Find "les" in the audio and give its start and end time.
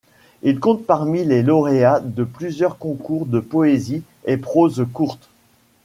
1.23-1.43